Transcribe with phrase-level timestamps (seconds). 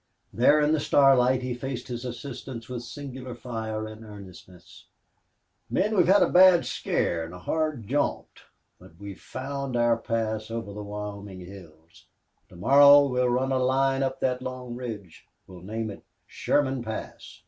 [0.33, 4.87] There in the starlight he faced his assistants with singular fire and earnestness.
[5.69, 8.41] "Men, we've had a bad scare and a hard jaunt,
[8.79, 12.07] but we've found our pass over the Wyoming hills.
[12.49, 15.27] To morrow we'll run a line up that long ridge.
[15.45, 17.39] We'll name it Sherman Pass....